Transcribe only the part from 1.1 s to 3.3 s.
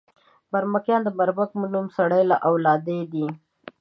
برمک په نوم سړي له اولاده دي.